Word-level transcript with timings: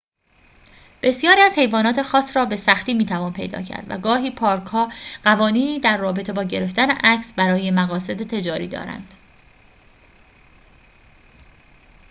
بسیاری 1.03 1.41
از 1.41 1.57
حیوانات 1.57 2.01
خاص 2.01 2.37
را 2.37 2.45
به 2.45 2.55
سختی 2.55 2.93
می‌توان 2.93 3.33
پیدا 3.33 3.61
کرد 3.61 3.85
و 3.89 3.97
گاهی 3.97 4.31
پارک‌ها 4.31 4.89
قوانینی 5.23 5.79
در 5.79 5.97
رابطه 5.97 6.33
با 6.33 6.43
گرفتن 6.43 6.91
عکس 6.91 7.33
برای 7.33 7.71
مقاصد 7.71 8.17
تجاری 8.23 8.67
دارند 8.67 9.13